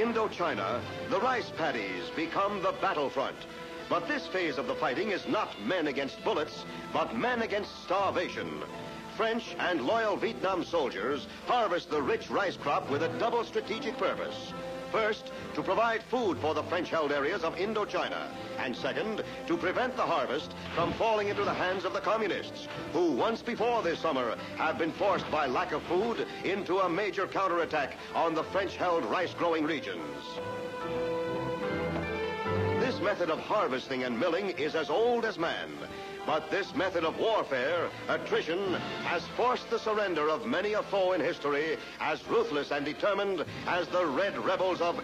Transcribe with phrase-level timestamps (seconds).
[0.00, 0.80] In Indochina,
[1.10, 3.36] the rice paddies become the battlefront.
[3.90, 8.62] But this phase of the fighting is not men against bullets, but men against starvation.
[9.14, 14.54] French and loyal Vietnam soldiers harvest the rich rice crop with a double strategic purpose.
[14.92, 18.26] First, to provide food for the French-held areas of Indochina.
[18.58, 23.12] And second, to prevent the harvest from falling into the hands of the communists, who
[23.12, 27.96] once before this summer have been forced by lack of food into a major counterattack
[28.14, 30.24] on the French-held rice-growing regions.
[32.80, 35.70] This method of harvesting and milling is as old as man.
[36.30, 41.20] But this method of warfare, attrition, has forced the surrender of many a foe in
[41.20, 45.00] history as ruthless and determined as the Red Rebels of